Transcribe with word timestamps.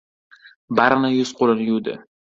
Barini 0.79 1.11
yuz-qo‘lini 1.17 1.71
yuvdi. 1.73 1.99